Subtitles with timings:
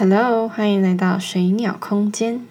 [0.00, 2.46] Hello，欢迎来到水鸟空间。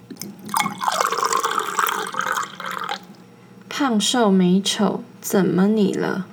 [3.69, 6.25] 胖瘦美丑怎么你了？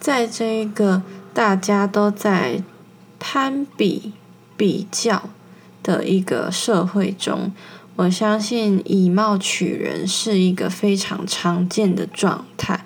[0.00, 2.64] 在这个大家都在
[3.20, 4.14] 攀比
[4.56, 5.30] 比较
[5.84, 7.52] 的一个社会中，
[7.94, 12.84] 我相信以貌取人是一个非常常见的状态，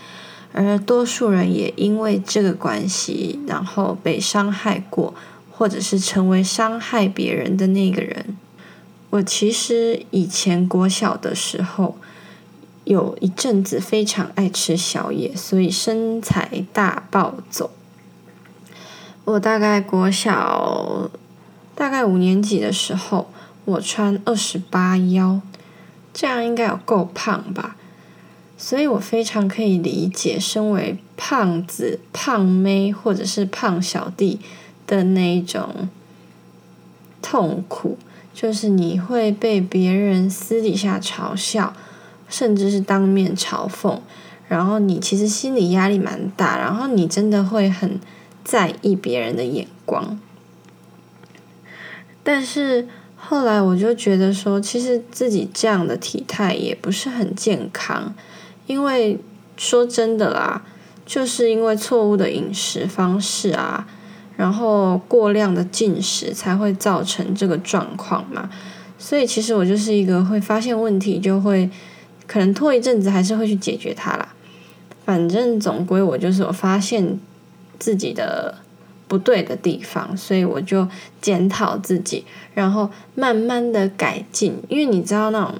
[0.52, 5.14] 而多数人也因为这个关系，然后被伤害过。
[5.62, 8.36] 或者是成为伤害别人的那个人。
[9.10, 11.96] 我其实以前国小的时候，
[12.82, 17.70] 有一阵子非常爱吃宵夜，所以身材大暴走。
[19.24, 21.08] 我大概国小
[21.76, 23.30] 大概五年级的时候，
[23.64, 25.40] 我穿二十八腰，
[26.12, 27.76] 这样应该有够胖吧？
[28.58, 34.40] 所以我非常可以理解，身为胖子、胖妹或者是胖小弟。
[34.92, 35.88] 的那一种
[37.22, 37.96] 痛苦，
[38.34, 41.72] 就是你会被别人私底下嘲笑，
[42.28, 44.00] 甚至是当面嘲讽，
[44.48, 47.98] 然后你其实心理压力蛮大，然后你真的会很
[48.44, 50.20] 在意别人的眼光。
[52.22, 58.14] 但是后来我就觉得说，其实自己这样的体态也不是很健康，
[58.66, 59.18] 因为
[59.56, 60.62] 说真的啦，
[61.06, 63.86] 就是因为错误的饮食方式啊。
[64.36, 68.50] 然后过量的进食才会造成这个状况嘛，
[68.98, 71.68] 所以其实我就是一个会发现问题就会
[72.26, 74.34] 可能拖一阵子还是会去解决它啦。
[75.04, 77.18] 反正总归我就是我发现
[77.78, 78.56] 自己的
[79.08, 80.88] 不对的地方，所以我就
[81.20, 84.56] 检讨自己，然后慢慢的改进。
[84.68, 85.54] 因为你知道那种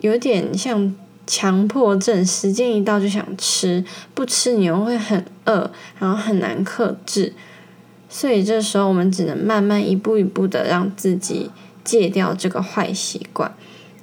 [0.00, 0.94] 有点像
[1.26, 7.32] 强迫症，时间一到就想吃，不吃你又会很饿，然后很难克制。
[8.16, 11.50] 所以这时候我们只能慢慢一步一步的让自己
[11.82, 13.52] 戒掉这个坏习惯。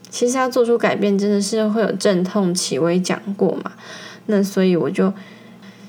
[0.09, 3.71] 其实要做出改变，真的是会有阵痛期，我也讲过嘛。
[4.25, 5.13] 那所以我就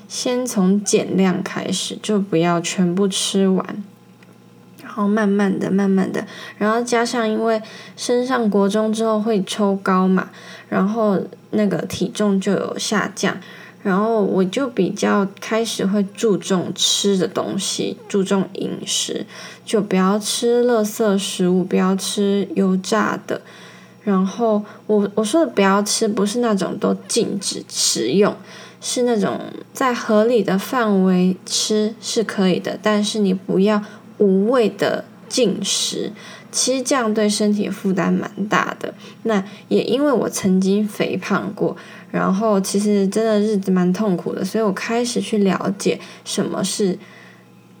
[0.07, 3.83] 先从减量开始，就不要全部吃完，
[4.81, 6.25] 然后慢慢的、慢慢的，
[6.57, 7.61] 然后加上因为
[7.97, 10.29] 升上国中之后会抽高嘛，
[10.69, 11.19] 然后
[11.51, 13.37] 那个体重就有下降。
[13.83, 19.25] 然后我就比较开始会注重吃的东西，注重饮食，
[19.65, 23.41] 就不要吃垃圾食物，不要吃油炸的。
[24.03, 28.33] 然后我我说的不要吃，不是那种都禁止食用，
[28.79, 29.39] 是那种
[29.73, 33.83] 在合理的范围吃是可以的，但是你不要
[34.17, 36.11] 无谓的进食。
[36.53, 38.93] 其实这样对身体负担蛮大的。
[39.23, 41.75] 那也因为我曾经肥胖过，
[42.11, 46.99] 然后其实真的日子蛮痛苦的，所以我开始去了解什么是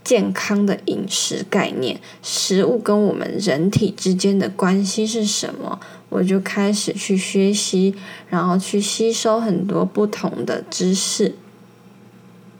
[0.03, 5.79] 健康的饮食概念，食物跟我们人体之间的关系是什么，
[6.09, 7.93] 我就开始去学习，
[8.27, 11.35] 然后去吸收很多不同的知识。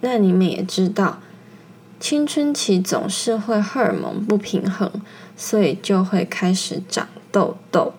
[0.01, 1.19] 那你们也知道。
[1.99, 4.91] 青春期总是会荷尔蒙不平衡，
[5.35, 7.93] 所以就会开始长痘痘、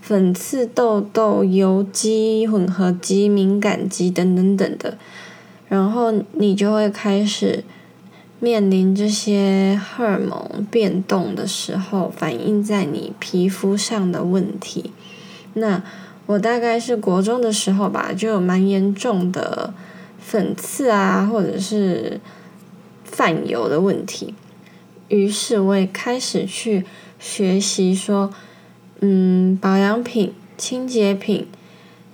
[0.00, 4.96] 粉刺、痘痘、油肌、混合肌、敏感肌等等等的。
[5.68, 7.64] 然后你就会开始
[8.40, 14.92] 面临这些荷尔蒙变动的时候，反映在你皮肤上的问题。
[15.54, 15.82] 那
[16.26, 19.72] 我大概是国中的时候吧，就有蛮严重的
[20.18, 22.20] 粉刺啊，或者是。
[23.08, 24.34] 泛油的问题，
[25.08, 26.84] 于是我也开始去
[27.18, 28.32] 学习说，
[29.00, 31.46] 嗯，保养品、清洁品，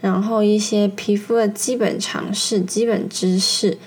[0.01, 3.79] 然后一些皮肤的基本常识、基本知识，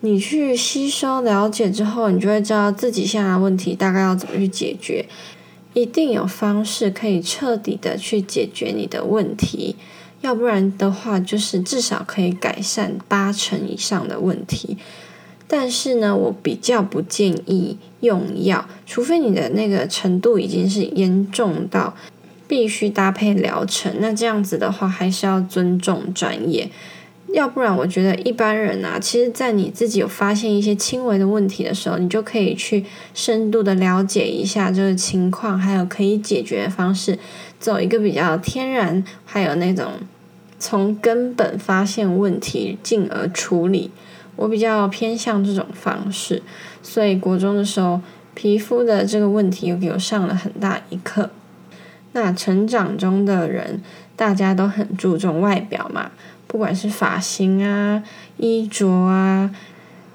[0.00, 5.04] 你去吸收了解之后，你就会知道自己现在的问题大概要怎么去解决，
[5.74, 9.76] 一定有方式可以彻底的去解决你的问题，
[10.22, 14.78] 要不然的话，就是至少可以改善八成以上的问题。
[15.52, 21.96] 但是呢，我比较不建议用药，除非你的那个程度已经是严重到
[22.46, 23.92] 必须搭配疗程。
[23.98, 26.70] 那这样子的话，还是要尊重专业。
[27.32, 37.18] 要不然，我觉得一般人啊，其实，在你自己有发现一些轻微的问题的时候，你就可以去深度的了解一下这个情况，还有可以解决的方式，
[37.58, 39.94] 走一个比较天然，还有那种
[40.60, 43.90] 从根本发现问题，进而处理。
[44.40, 46.42] 我比较偏向这种方式，
[46.82, 48.00] 所以国中的时候，
[48.32, 51.28] 皮肤的这个问题又给我上了很大一课。
[52.12, 53.82] 那成长中的人，
[54.16, 56.10] 大家都很注重外表嘛，
[56.46, 58.02] 不管是发型啊、
[58.38, 59.54] 衣着啊，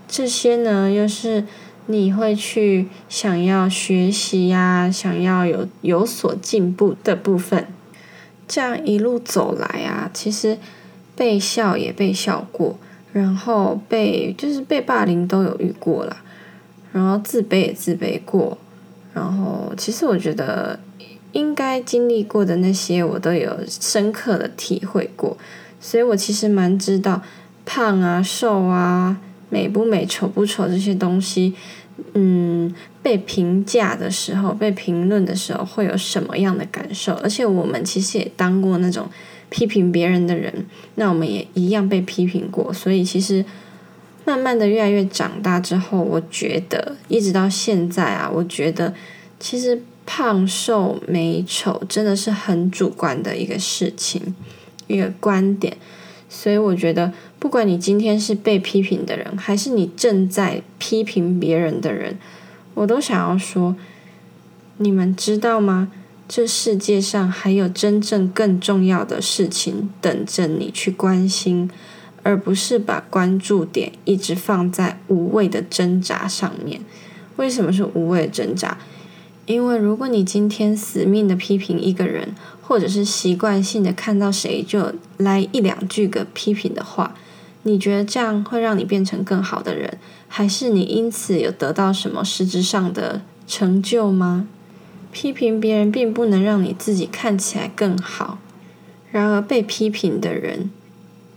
[0.08, 1.46] 这些呢，又是
[1.86, 7.68] 你会去想要学习呀，想要有有所进步的部分。
[8.48, 10.58] 这样一路走来啊，其实
[11.16, 12.80] 被笑也被笑过，
[13.16, 16.18] 然后被就是被霸凌都有遇过了，
[16.92, 18.58] 然后自卑也自卑过，
[19.14, 20.78] 然后其实我觉得
[21.32, 25.38] 应该经历过的那些，我都有深刻的体会过，
[25.80, 27.22] 所以我其实蛮知道
[27.66, 29.16] 胖啊、瘦啊、
[29.48, 31.56] 美不美、丑不丑这些东西。
[32.14, 37.14] 嗯，被评价的时候，被评论的时候，会有什么样的感受？
[37.24, 39.08] 而且我们其实也当过那种
[39.50, 40.66] 批评别人的人，
[40.96, 42.74] 那我们也一样被批评过。
[42.74, 43.44] 所以其实
[44.26, 48.94] 慢慢的越来越长大之后，我觉得一直到现在啊，我觉得
[49.40, 54.36] 其实胖瘦美丑真的是很主观的一个事情，
[54.88, 55.76] 一个观点。
[56.30, 57.14] 所以我觉得。
[57.38, 62.18] 不管你今天是被批评的人，还是你正在批评别人的人，
[62.74, 63.76] 我都想要说，
[64.78, 65.92] 你们知道吗？
[66.28, 71.70] 这世界上还有真正更重要的事情等着你去关心，
[72.24, 76.82] 而不是把关注点一直放在无谓的挣扎上面。
[77.36, 78.78] 为什么是无谓的挣扎？
[79.46, 82.34] 因为如果你今天死命的批评一个人，
[82.64, 87.14] 或者是习惯性的看到谁就来一两句个批评的话，
[87.62, 94.48] 你觉得这样会让你变成更好的人，还是你因此有得到什么实质上的成就吗？
[95.16, 98.38] 批评别人并不能让你自己看起来更好。
[99.14, 100.70] 然而被批评的人、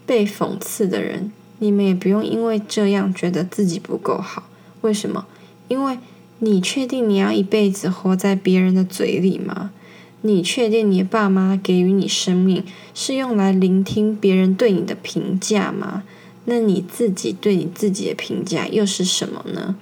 [0.05, 1.31] 被讽刺的人，
[1.61, 4.49] 你们也不用因为这样觉得自己不够好。
[4.81, 5.27] 为什么？
[5.69, 5.97] 因为
[6.41, 9.71] 你确定你要一辈子活在别人的嘴里吗？
[10.23, 16.03] 你确定你爸妈给予你生命是用来聆听别人对你的评价吗？
[16.47, 19.77] 那你自己对你自己的评价又是什么呢？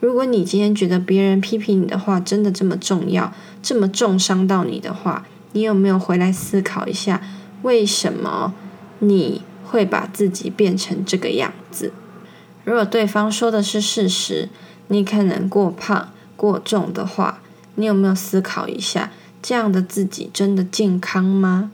[0.00, 3.32] 如果你今天觉得别人批评你的话真的这么重要，
[3.62, 7.22] 这么重伤到你的话，你有没有回来思考一下，
[7.62, 8.54] 为什么
[8.98, 11.92] 你会把自己变成这个样子？
[12.64, 14.48] 如果对方说的是事实，
[14.88, 17.40] 你可能过胖过重的话，
[17.76, 19.10] 你有没有思考一下，
[19.40, 21.70] 这样的自己真的健康吗？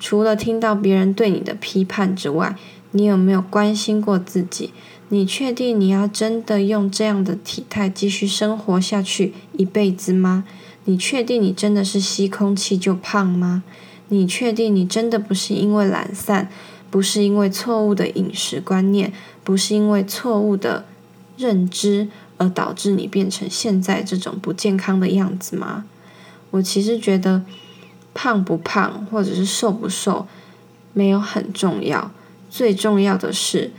[0.00, 2.56] 除了听到别人对你的批判之外，
[2.92, 4.72] 你有没有关心过自己？
[5.12, 10.44] 你确定你要真的用这样的体态继续生活下去一辈子吗？
[10.84, 13.64] 你确定你真的是吸空气就胖吗？
[14.08, 16.48] 你确定你真的不是因为懒散，
[16.90, 19.12] 不是因为错误的饮食观念，
[19.42, 20.84] 不是因为错误的
[21.36, 22.08] 认知
[22.38, 25.86] 而导致你变成现在这种不健康的样子吗？
[26.52, 27.42] 我其实觉得
[28.14, 30.28] 胖不胖或者是瘦不瘦
[30.92, 32.12] 没有很重要。
[32.48, 33.72] 最重要的是，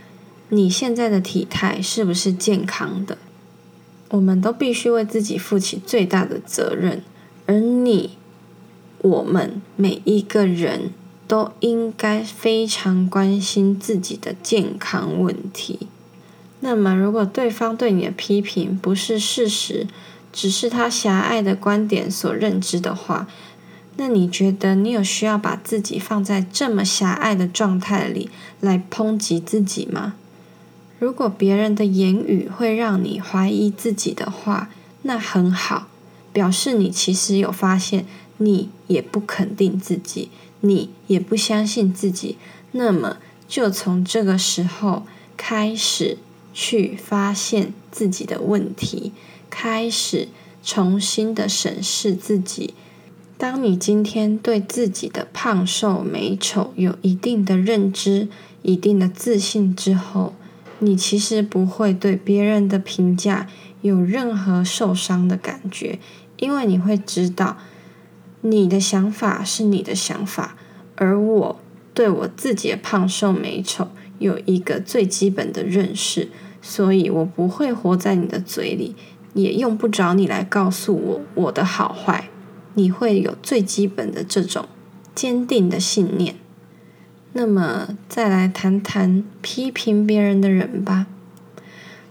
[0.54, 3.16] 你现在的体态是不是健康的？
[4.10, 7.02] 我们都必须为自己负起最大的责任，
[7.46, 8.18] 而你、
[8.98, 10.90] 我们每一个人
[11.26, 15.88] 都应该非常关心自己的健康问题。
[16.60, 19.86] 那么，如果对方对你的批评不是事实，
[20.30, 23.26] 只是他狭隘的观点所认知的话，
[23.96, 28.28] 那你觉得你有需要把自己放在这么狭隘的状态里
[28.60, 30.12] 来抨击自己吗？
[31.02, 34.70] 如果别人的言语会让你怀疑自己的话，
[35.02, 35.88] 那很好，
[36.32, 38.06] 表示你其实有发现，
[38.36, 40.28] 你也不肯定自己，
[40.60, 42.38] 你也不相信自己。
[42.70, 43.16] 那么
[43.48, 45.02] 就从这个时候
[45.36, 46.18] 开始
[46.54, 49.10] 去发现自己的问题，
[49.50, 50.28] 开始
[50.62, 52.74] 重新的审视自己。
[53.36, 58.28] 当你今天对自己的胖瘦美丑有一定的认知、
[58.62, 60.34] 一定的自信之后，
[60.82, 63.46] 你其实不会对别人的评价
[63.82, 66.00] 有任何受伤的感觉，
[66.38, 67.56] 因为你会知道，
[68.40, 70.56] 你的想法是你的想法，
[70.96, 71.60] 而我
[71.94, 76.28] 对我自己的胖瘦美丑有一个最基本的认识，
[76.60, 78.96] 所以我不会活在你的嘴里，
[79.34, 82.28] 也用不着你来告诉我我的好坏。
[82.74, 84.66] 你会有最基本的这种
[85.14, 86.41] 坚定的信念。
[87.34, 91.06] 那么，再来谈谈批评别人的人吧。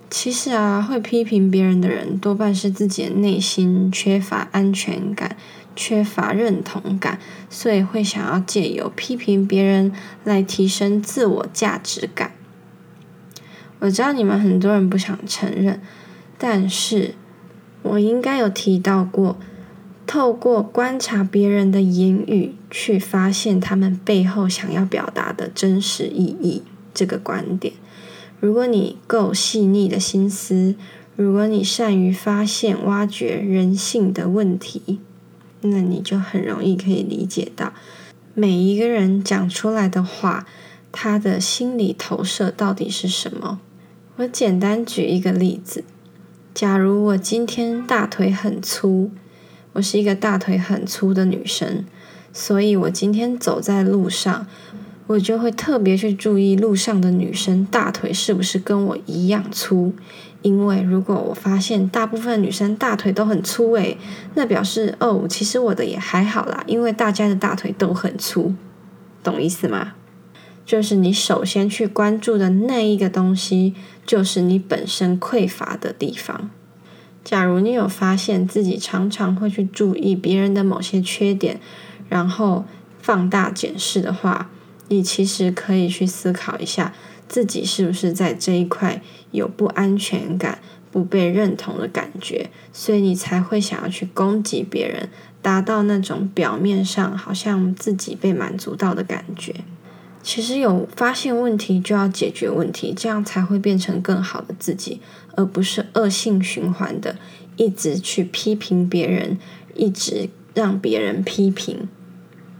[0.09, 5.37] 其实啊，会批评别人的人，多半是自己的内心缺乏安全感、
[5.75, 12.31] 缺乏认同感，所以会想要借由批评别人来提升自我价值感。
[13.79, 15.79] 我知道你们很多人不想承认，
[16.37, 17.13] 但是
[17.83, 19.37] 我应该有提到过。
[20.11, 26.63] 透过观察别人的言语，去发现他们背后想要表达的真实意义。
[26.93, 27.75] 这个观点，
[28.41, 30.75] 如果你够细腻的心思，
[31.15, 34.99] 如果你善于发现、挖掘人性的问题，
[35.61, 37.71] 那你就很容易可以理解到
[38.33, 40.45] 每一个人讲出来的话，
[40.91, 43.61] 他的心理投射到底是什么。
[44.17, 45.85] 我简单举一个例子：
[46.53, 49.09] 假如我今天大腿很粗，
[49.73, 51.85] 我是一个大腿很粗的女生，
[52.33, 54.47] 所以我今天走在路上。
[55.07, 59.93] 我就会特别去注意路上的女生大腿是不是跟我一样粗，
[60.41, 63.97] 因为如果我发现大部分女生大腿都很粗，诶，
[64.35, 68.53] 那表示哦，其实我的也还好啦，因为大家的大腿都很粗，
[69.21, 69.95] 懂意思吗？
[70.65, 73.73] 就是你首先去关注的那一个东西，
[74.05, 76.49] 就是你本身匮乏的地方。
[77.23, 81.59] 假如你有发现自己常常会去注意别人的某些缺点，
[82.09, 82.65] 然后
[82.99, 84.49] 放大检视的话，
[84.89, 86.93] 你其实可以去思考一下，
[87.27, 89.01] 自己是不是在这一块
[89.31, 90.59] 有不安全感、
[90.91, 95.09] 不被认同的感觉，所以你才会想要去攻击别人，
[95.41, 99.55] 达到那种表面上好像自己被满足到的感觉。
[100.23, 105.01] 其实有发现问题就要解决问题，这样才会变成更好的自己，
[105.35, 107.15] 而不是恶性循环的
[107.57, 109.37] 一直去批评别人，
[109.75, 111.89] 一直让别人批评。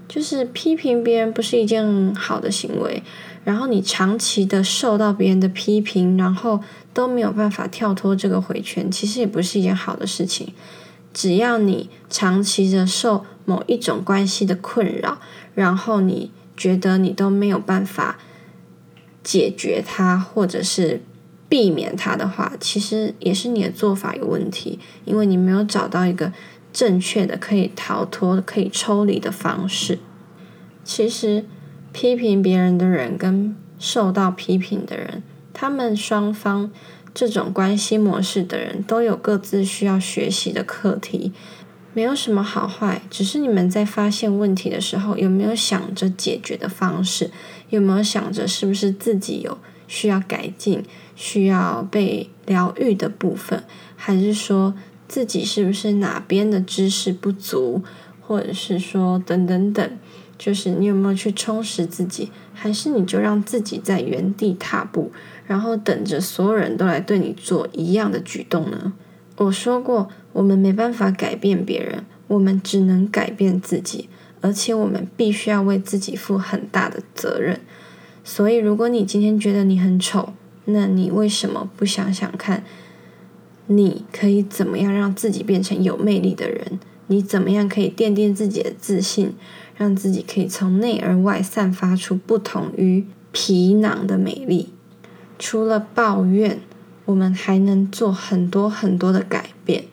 [0.08, 3.02] 就是批评别人不是一件好的行为，
[3.46, 6.60] 然后你长期的受到别人的批评，然后
[6.94, 10.54] 都没有办法跳脱这个回圈，其实也不是一件好的事情。
[11.14, 15.20] 只要你长期的受某一种关系的困扰，
[15.56, 18.20] 然后你觉得你都没有办法
[19.24, 21.02] 解决它，或者是
[21.50, 26.32] 避免它的话，其实也是你的做法有问题，因为你没有找到一个。
[26.74, 30.00] 正确的可以逃脱、可以抽离的方式。
[30.86, 31.44] 其实，
[31.92, 35.22] 批评别人的人跟受到批评的人，
[35.54, 36.72] 他们双方
[37.14, 41.34] 这种关系模式的人都有各自需要学习的课题，
[41.94, 47.32] 没有什么好坏，只是你们在发现问题的时候，有没有想着解决的方式？
[47.70, 49.58] 有没有想着是不是自己有
[49.88, 50.84] 需要改进、
[51.16, 53.64] 需要被疗愈的部分，
[53.96, 54.74] 还是说？
[55.08, 57.84] 自己是不是哪边的知识不足，
[58.22, 60.00] 或者是说等等等，
[60.38, 65.12] 就是你有没有去充实自己，还是你就让自己在原地踏步，
[65.46, 68.94] 然后等着所有人都来对你做一样的举动呢？
[69.42, 74.08] 我说过，我们没办法改变别人，我们只能改变自己，
[74.40, 77.60] 而且我们必须要为自己负很大的责任。
[78.24, 80.34] 所以，如果你今天觉得你很丑，
[80.66, 82.64] 那你为什么不想想看？
[83.66, 86.80] 你可以怎么样让自己变成有魅力的人？
[87.08, 89.34] 你怎么样可以奠定自己的自信，
[89.76, 94.70] 让自己可以从内而外散发出不同于皮囊的美丽？
[95.40, 96.60] 除了抱怨，
[97.12, 99.86] 我们还能做很多很多的改变。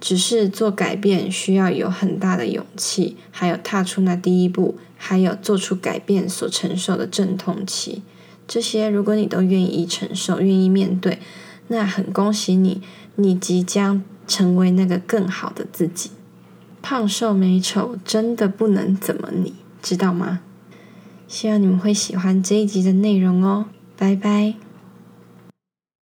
[0.00, 8.00] 只是做改变需要有很大的勇气，还有踏出那第一步，还有做出改变所承受的阵痛期。
[8.48, 11.18] 这些如果你都愿意承受，愿意面对，
[11.68, 12.80] 那很恭喜你。
[13.16, 16.10] 你即将成为那个更好的自己。
[16.80, 20.40] 胖瘦美丑真的不能怎么你知道吗？
[21.28, 23.66] 希望你们会喜欢这一集的内容哦，
[23.98, 24.69] 拜拜。